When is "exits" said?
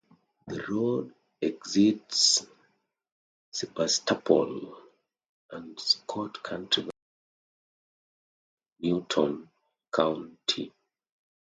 1.43-2.43